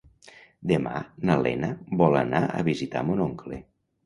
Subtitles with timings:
[0.71, 0.93] Demà
[1.31, 1.69] na Lena
[2.01, 3.63] vol anar a visitar mon oncle.